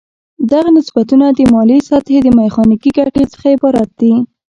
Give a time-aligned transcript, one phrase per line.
[0.51, 4.13] دغه نسبتونه د مایلې سطحې د میخانیکي ګټې څخه عبارت دي.